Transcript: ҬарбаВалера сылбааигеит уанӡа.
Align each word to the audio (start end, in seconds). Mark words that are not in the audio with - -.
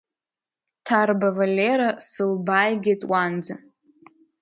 ҬарбаВалера 0.87 1.89
сылбааигеит 2.09 3.01
уанӡа. 3.11 3.55